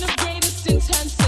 kind 0.00 0.10
of 0.10 0.16
greatest 0.16 0.66
intensity. 0.66 1.27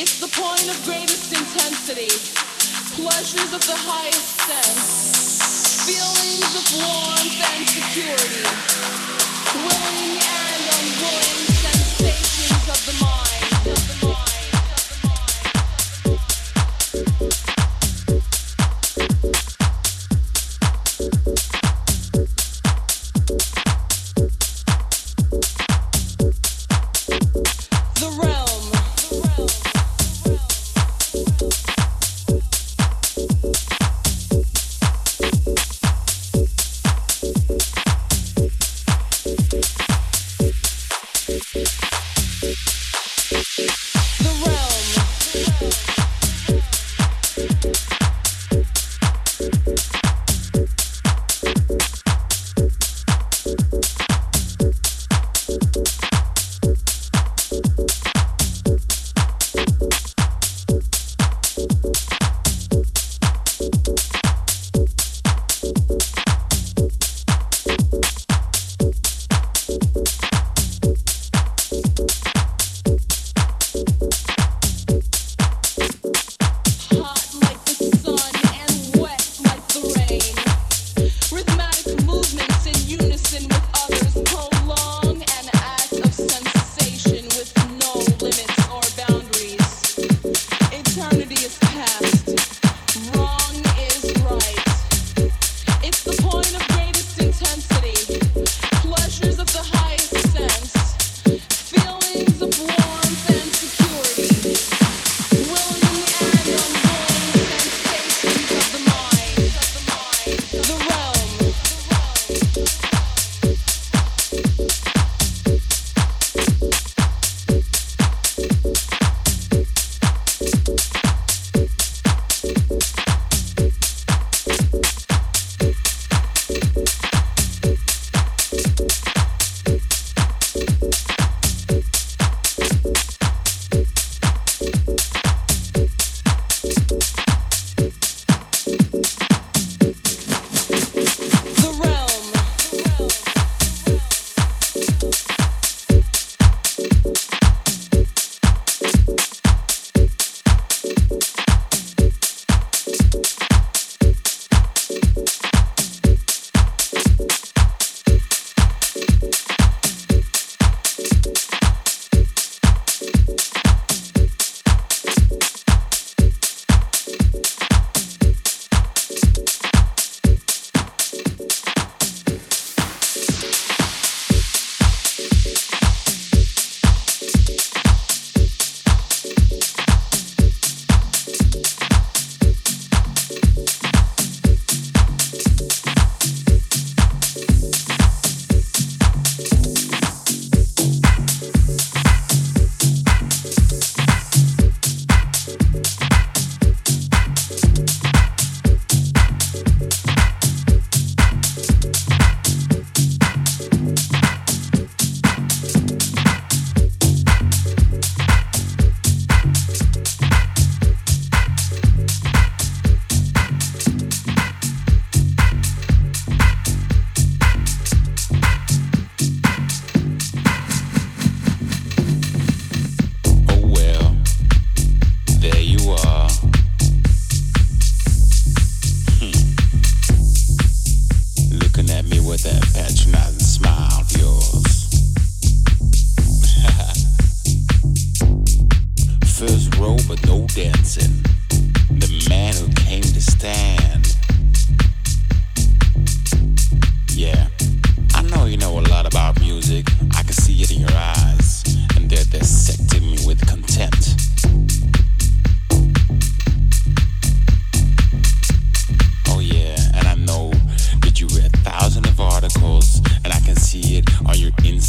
It's 0.00 0.20
the 0.20 0.28
point 0.28 0.62
of 0.70 0.78
greatest 0.84 1.32
intensity, 1.34 2.06
pleasures 2.94 3.52
of 3.52 3.66
the 3.66 3.74
highest 3.74 4.38
sense, 4.46 5.90
feelings 5.90 6.54
of 6.54 6.66
warmth 6.78 7.34
and 7.50 7.66
security, 7.66 8.46
willing 9.58 10.22
and 10.22 10.62
unwilling 10.78 11.50
sensations 11.50 12.68
of 12.70 12.78
the 12.86 13.04
mind. 13.04 13.37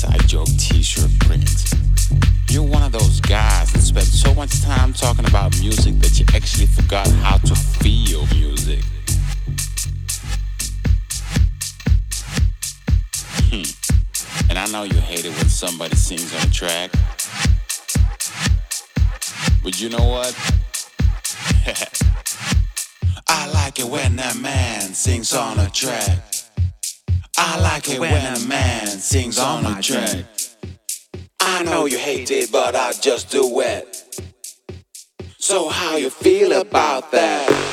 inside 0.03 0.27
joke 0.29 0.47
t-shirt 0.57 1.11
print. 1.19 1.73
You're 2.49 2.63
one 2.63 2.83
of 2.83 2.93
those 2.93 3.19
guys 3.19 3.73
that 3.73 3.81
spend 3.81 4.05
so 4.05 4.33
much 4.33 4.61
time 4.61 4.93
talking 4.93 5.27
about 5.27 5.59
music 5.59 5.99
that 5.99 6.17
you 6.17 6.25
actually 6.33 6.67
forgot 6.67 7.05
how 7.09 7.35
to 7.37 7.53
feel 7.53 8.25
music. 8.27 8.81
Hmm. 13.49 14.49
and 14.49 14.57
I 14.57 14.67
know 14.67 14.83
you 14.83 14.97
hate 15.01 15.25
it 15.25 15.35
when 15.35 15.49
somebody 15.49 15.97
sings 15.97 16.33
on 16.33 16.47
a 16.47 16.51
track. 16.51 16.91
But 19.61 19.81
you 19.81 19.89
know 19.89 20.05
what? 20.05 20.33
I 23.27 23.51
like 23.51 23.79
it 23.79 23.85
when 23.85 24.15
that 24.15 24.37
man 24.37 24.93
sings 24.93 25.33
on 25.33 25.59
a 25.59 25.69
track. 25.69 26.38
I 27.41 27.57
like 27.61 27.89
it 27.89 28.01
when 28.01 28.35
a 28.35 28.39
man 28.47 28.85
sings 28.85 29.39
on 29.39 29.63
my 29.63 29.79
track. 29.79 30.25
I 31.39 31.63
know 31.63 31.85
you 31.85 31.97
hate 31.97 32.31
it, 32.31 32.51
but 32.51 32.75
I 32.75 32.91
just 32.91 33.31
do 33.31 33.61
it. 33.61 34.27
So 35.37 35.69
how 35.69 35.95
you 35.95 36.09
feel 36.09 36.51
about 36.59 37.11
that? 37.13 37.68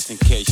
just 0.00 0.10
in 0.10 0.16
case. 0.16 0.49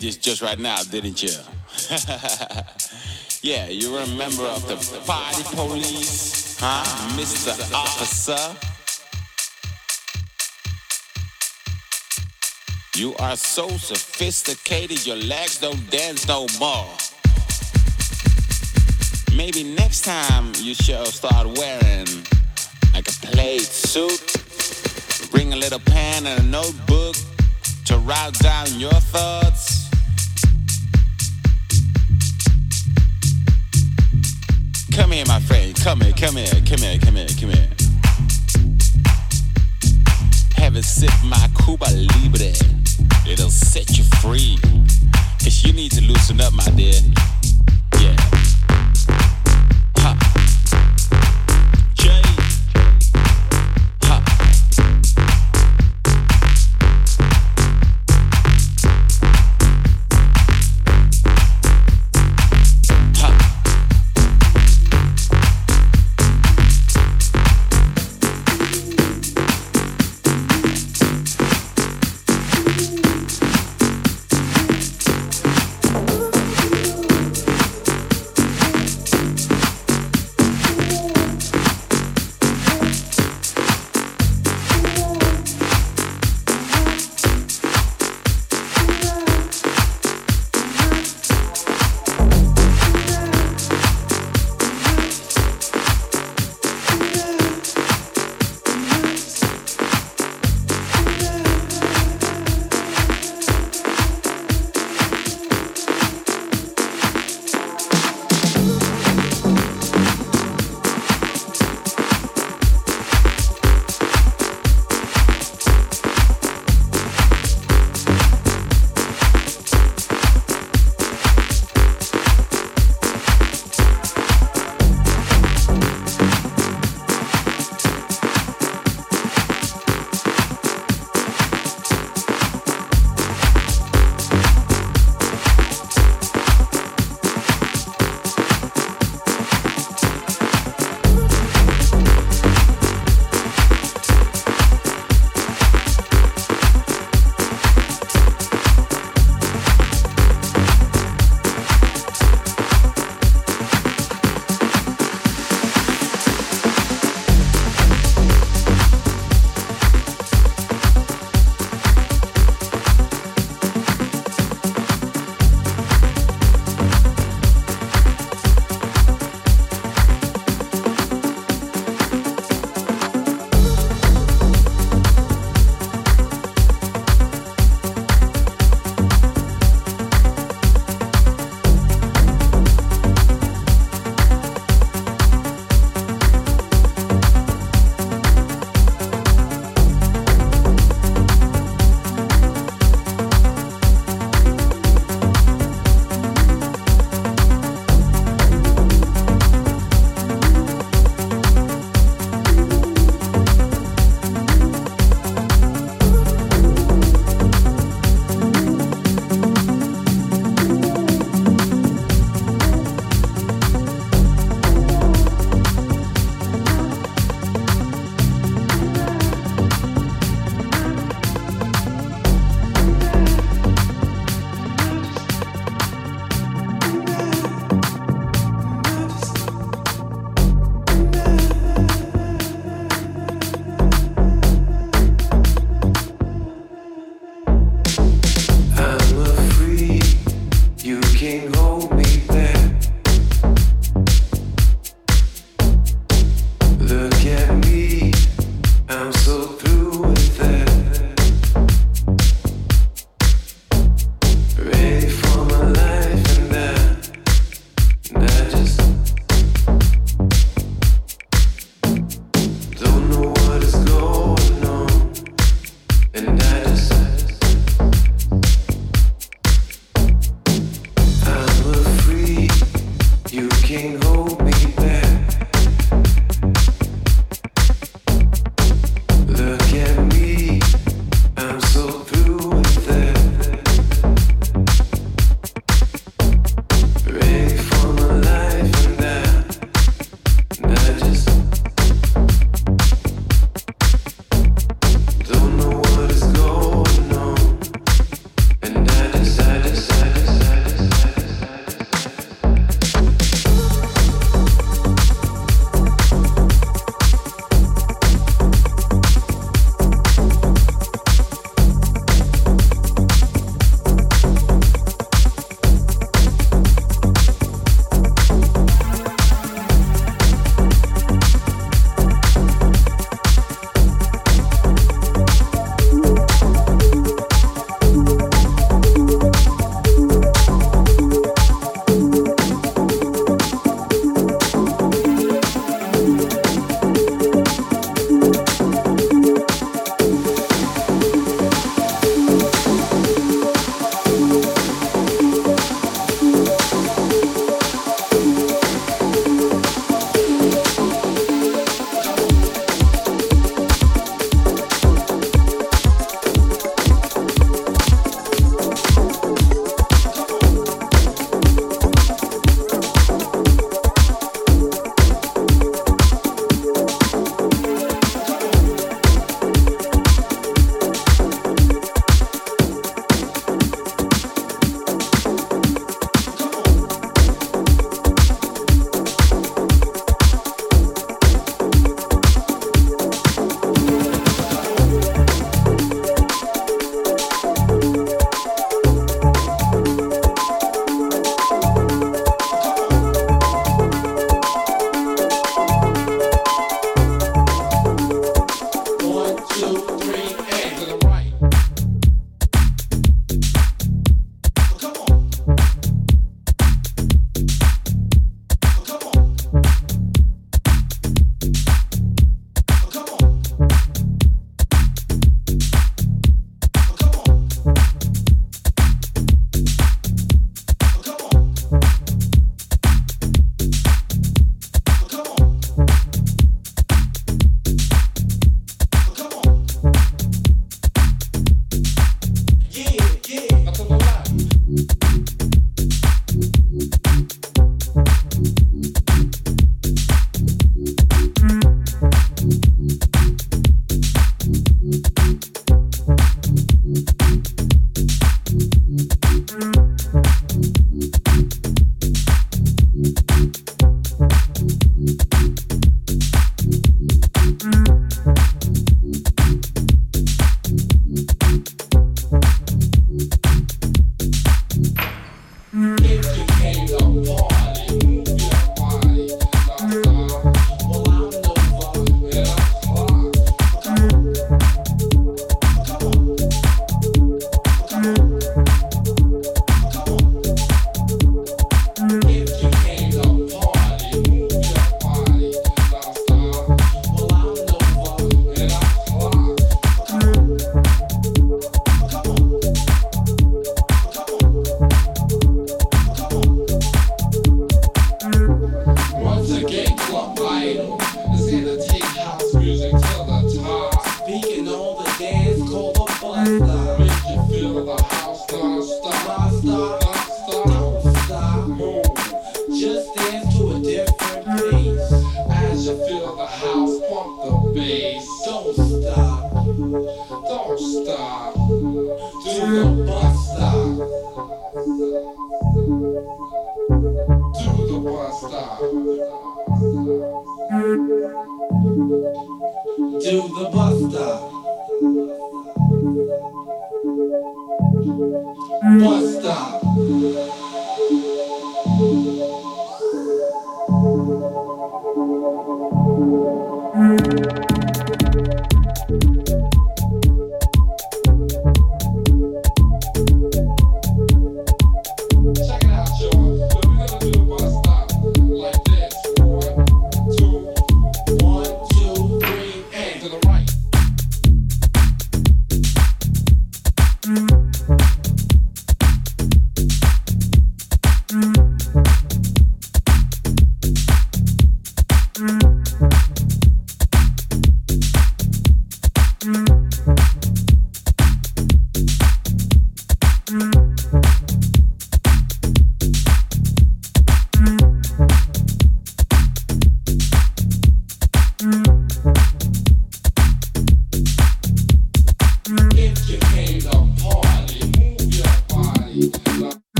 this 0.00 0.16
just 0.16 0.40
right 0.40 0.58
now, 0.58 0.82
didn't 0.82 1.22
you? 1.22 1.30
yeah, 3.42 3.68
you 3.68 3.94
remember 3.94 4.12
a 4.12 4.16
member 4.16 4.44
of 4.44 4.66
the 4.66 4.76
party 5.06 5.42
police, 5.54 6.56
huh, 6.58 6.84
Mr. 7.16 7.52
Officer? 7.74 8.56
You 12.98 13.14
are 13.16 13.36
so 13.36 13.68
sophisticated, 13.68 15.06
your 15.06 15.16
legs 15.16 15.60
don't 15.60 15.90
dance 15.90 16.26
no 16.26 16.46
more. 16.58 16.88
Maybe 19.36 19.62
next 19.62 20.02
time 20.02 20.52
you 20.56 20.74
should 20.74 21.06
start 21.06 21.46
wearing 21.58 22.06
like 22.94 23.06
a 23.06 23.26
plaid 23.26 23.60
suit. 23.60 25.30
Bring 25.30 25.52
a 25.52 25.56
little 25.56 25.80
pen 25.80 26.26
and 26.26 26.40
a 26.40 26.46
notebook 26.46 27.16
to 27.86 27.98
write 27.98 28.34
down 28.40 28.66
your 28.78 28.92
thoughts. 28.92 29.69
Come 35.82 36.02
here, 36.02 36.12
come 36.12 36.36
here, 36.36 36.46
come 36.66 36.78
here, 36.78 36.98
come 36.98 37.16
here, 37.16 37.26
come 37.40 37.50
here. 37.50 37.68
Have 40.56 40.76
a 40.76 40.82
sip 40.82 41.10
my 41.24 41.48
Cuba 41.64 41.86
Libre. 41.90 42.52
It'll 43.26 43.48
set 43.48 43.96
you 43.96 44.04
free. 44.20 44.58
Cause 45.42 45.64
you 45.64 45.72
need 45.72 45.92
to 45.92 46.02
loosen 46.02 46.38
up, 46.42 46.52
my 46.52 46.68
dear. 46.76 47.00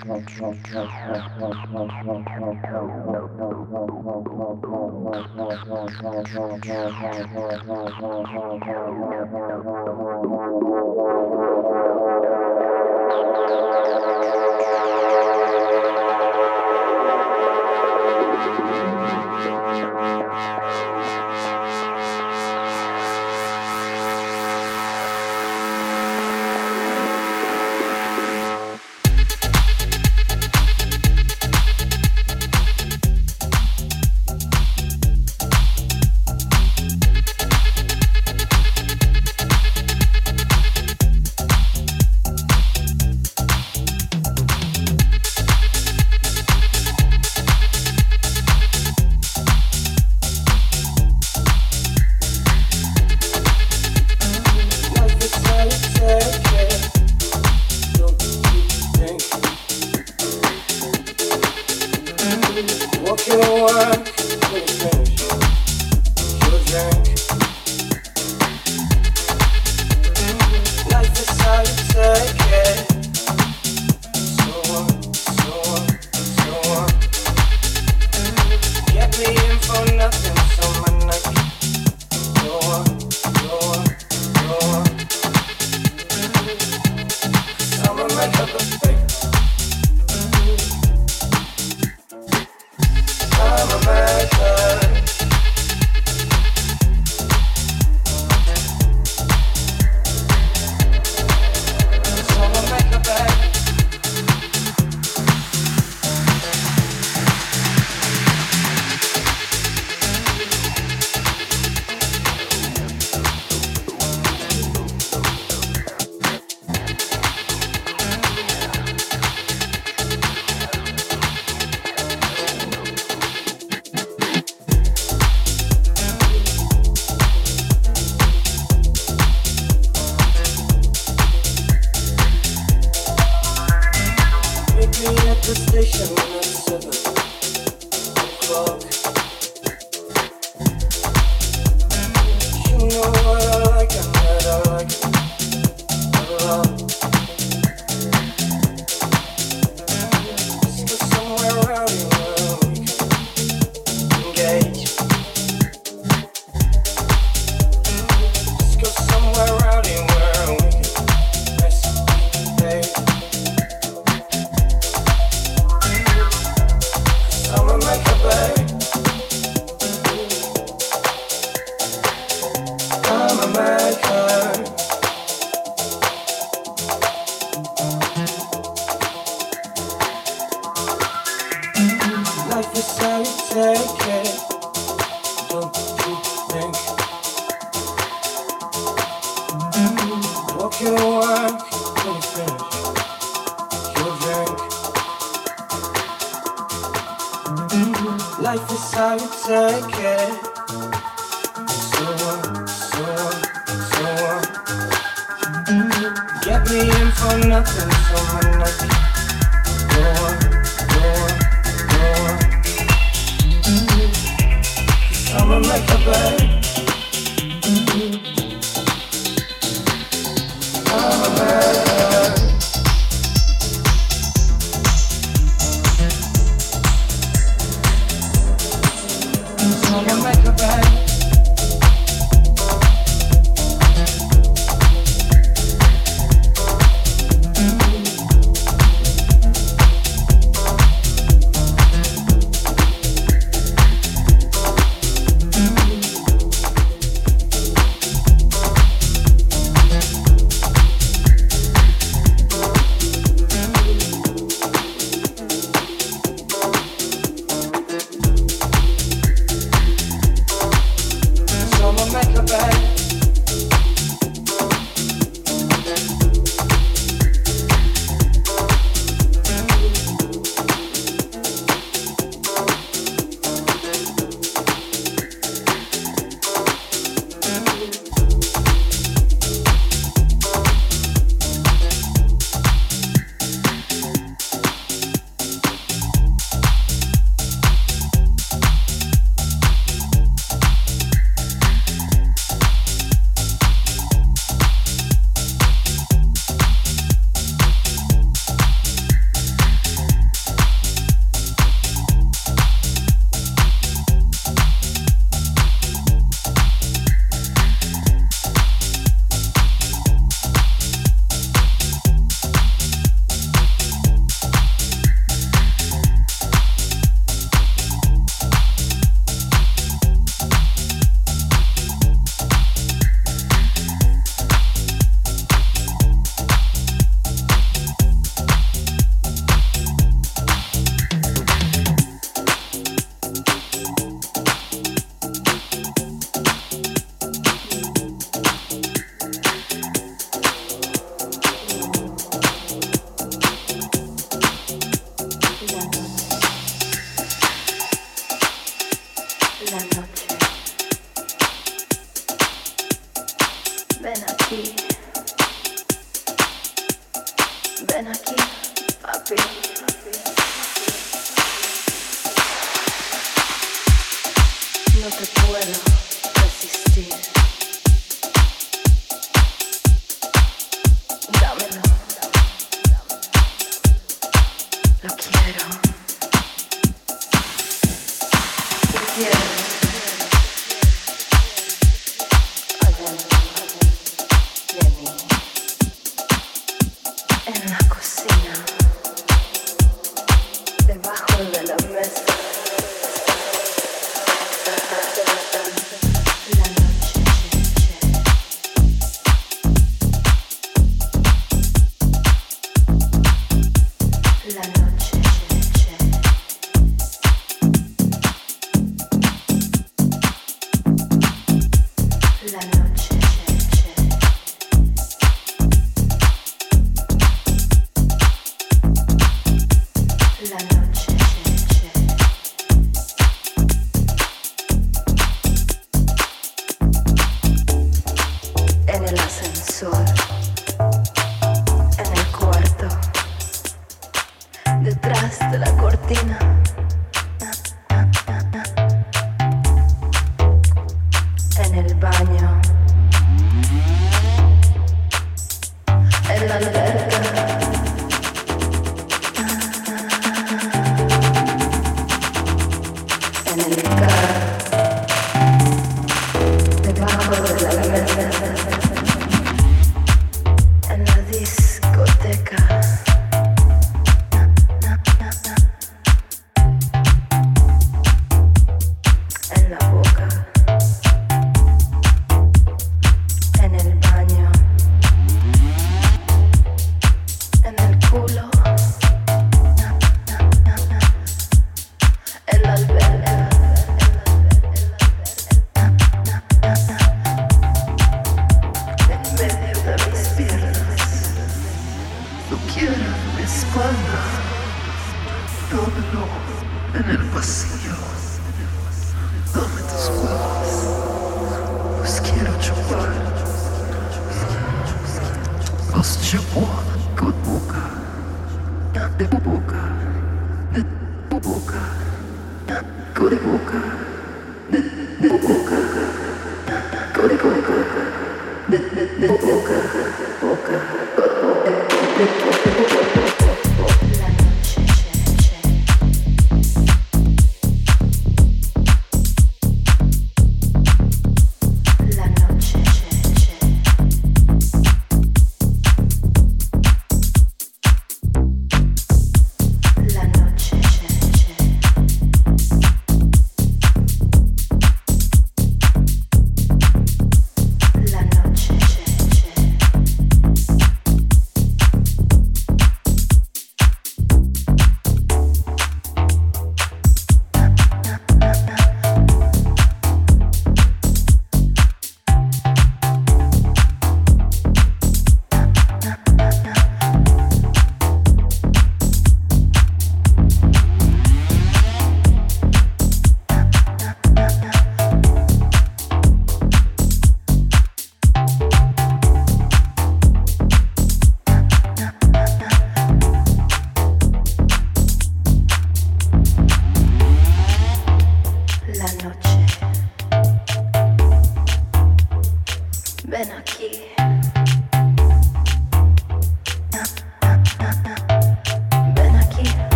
Thank 0.00 0.28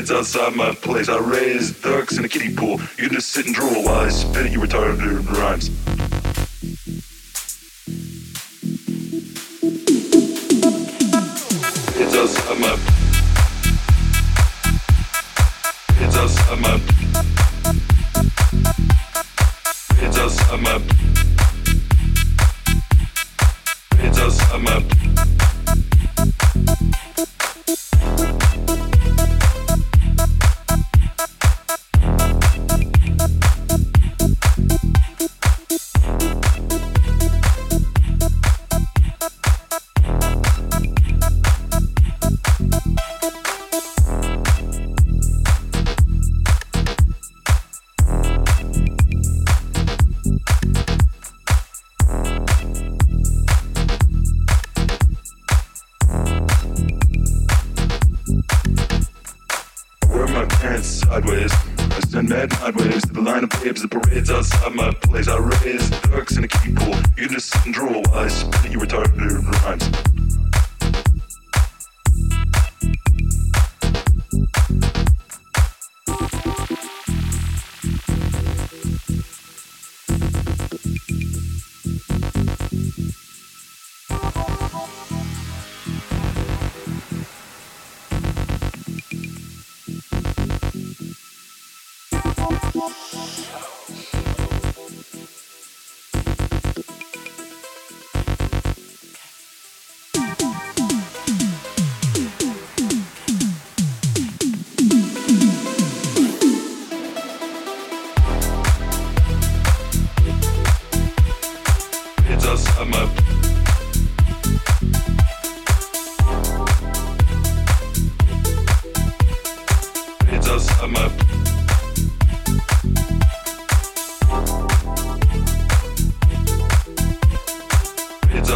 It's 0.00 0.10
outside 0.10 0.56
my 0.56 0.72
place. 0.72 1.10
I 1.10 1.18
raised 1.18 1.69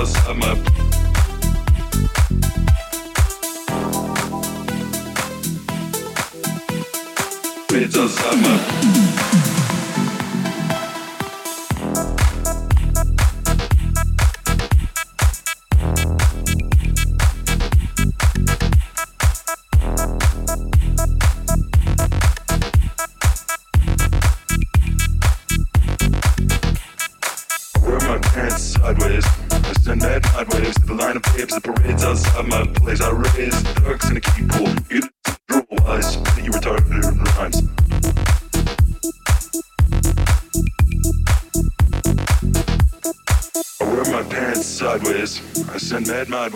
cause 0.04 0.26
I'm 0.26 0.42
up. 0.42 0.74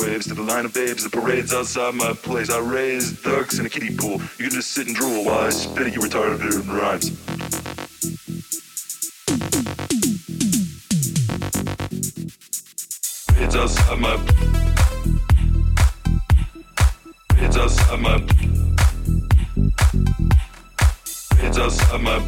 waves 0.09 0.27
to 0.27 0.35
the 0.35 0.43
line 0.43 0.65
of 0.65 0.73
babes. 0.73 1.05
The 1.05 1.11
parade's 1.11 1.53
outside 1.53 1.95
my 1.95 2.13
place. 2.13 2.51
I 2.51 2.61
raise 2.61 3.23
ducks 3.23 3.59
in 3.59 3.67
a 3.67 3.69
kiddie 3.69 3.95
pool. 3.95 4.21
You 4.39 4.45
can 4.45 4.51
just 4.51 4.73
sit 4.73 4.87
and 4.87 4.97
drool 4.97 5.25
while 5.25 5.41
I 5.41 5.51
spit 5.51 5.89
at 5.89 5.93
you 5.93 6.01
retarded 6.01 6.41
rhymes. 6.67 7.13
It's 13.43 13.55
outside 13.55 13.99
my. 13.99 14.15
It's 17.45 17.57
outside 17.57 18.01
my. 18.01 18.17
It's 21.45 21.59
outside 21.59 22.01
my. 22.01 22.19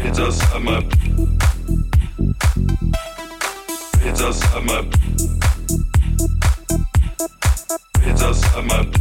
It's 0.00 0.18
outside 0.18 0.62
my. 0.62 1.07
Peter 4.18 4.32
Sommer. 4.32 4.82
Peter 8.02 8.34
Sommer. 8.34 8.97